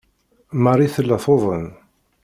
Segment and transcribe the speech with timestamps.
[0.63, 1.67] Marie tella tuḍen.